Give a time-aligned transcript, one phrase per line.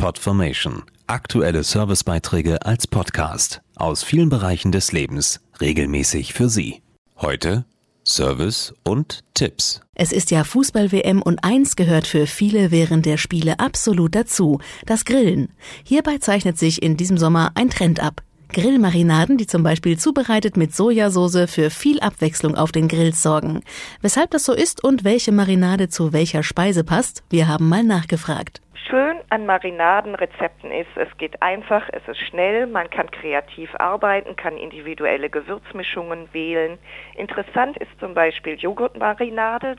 [0.00, 0.82] Podformation.
[1.08, 6.80] Aktuelle Servicebeiträge als Podcast aus vielen Bereichen des Lebens regelmäßig für Sie.
[7.18, 7.66] Heute
[8.06, 9.82] Service und Tipps.
[9.94, 15.04] Es ist ja Fußball-WM und eins gehört für viele während der Spiele absolut dazu, das
[15.04, 15.52] Grillen.
[15.84, 18.22] Hierbei zeichnet sich in diesem Sommer ein Trend ab.
[18.54, 23.60] Grillmarinaden, die zum Beispiel zubereitet mit Sojasauce für viel Abwechslung auf den Grills sorgen.
[24.00, 28.62] Weshalb das so ist und welche Marinade zu welcher Speise passt, wir haben mal nachgefragt.
[28.88, 34.56] Schön an Marinadenrezepten ist, es geht einfach, es ist schnell, man kann kreativ arbeiten, kann
[34.56, 36.78] individuelle Gewürzmischungen wählen.
[37.16, 39.76] Interessant ist zum Beispiel Joghurtmarinade.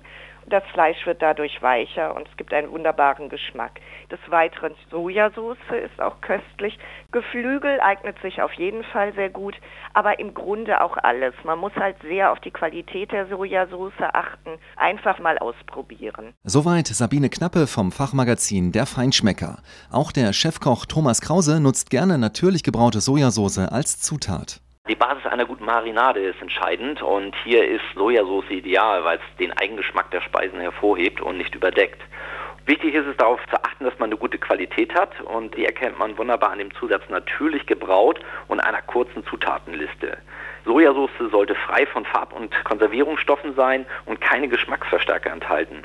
[0.47, 3.79] Das Fleisch wird dadurch weicher und es gibt einen wunderbaren Geschmack.
[4.09, 6.77] Des Weiteren Sojasauce ist auch köstlich.
[7.11, 9.55] Geflügel eignet sich auf jeden Fall sehr gut,
[9.93, 11.33] aber im Grunde auch alles.
[11.43, 14.57] Man muss halt sehr auf die Qualität der Sojasauce achten.
[14.75, 16.33] Einfach mal ausprobieren.
[16.43, 19.40] Soweit Sabine Knappe vom Fachmagazin Der Feinschmecker.
[19.91, 24.61] Auch der Chefkoch Thomas Krause nutzt gerne natürlich gebraute Sojasauce als Zutat.
[24.89, 29.53] Die Basis einer guten Marinade ist entscheidend und hier ist Sojasauce ideal, weil es den
[29.53, 32.01] Eigengeschmack der Speisen hervorhebt und nicht überdeckt.
[32.65, 35.98] Wichtig ist es darauf zu achten, dass man eine gute Qualität hat und die erkennt
[35.98, 40.17] man wunderbar an dem Zusatz natürlich gebraut und einer kurzen Zutatenliste.
[40.65, 45.83] Sojasauce sollte frei von Farb- und Konservierungsstoffen sein und keine Geschmacksverstärker enthalten.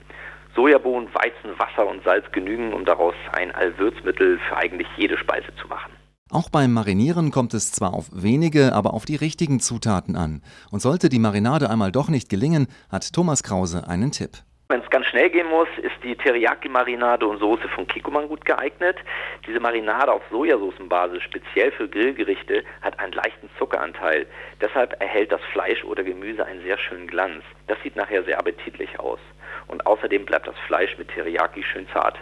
[0.57, 5.69] Sojabohnen, Weizen, Wasser und Salz genügen, um daraus ein Allwürzmittel für eigentlich jede Speise zu
[5.69, 5.93] machen.
[6.33, 10.43] Auch beim Marinieren kommt es zwar auf wenige, aber auf die richtigen Zutaten an.
[10.73, 14.31] Und sollte die Marinade einmal doch nicht gelingen, hat Thomas Krause einen Tipp.
[14.69, 18.97] Wenn es ganz schnell gehen muss, ist die Teriyaki-Marinade und Soße von Kikoman gut geeignet.
[19.47, 24.27] Diese Marinade auf Sojasoßenbasis, speziell für Grillgerichte, hat einen leichten Zuckeranteil.
[24.61, 27.45] Deshalb erhält das Fleisch oder Gemüse einen sehr schönen Glanz.
[27.69, 29.21] Das sieht nachher sehr appetitlich aus.
[29.97, 32.19] Außerdem bleibt das Fleisch mit Teriyaki schön zart.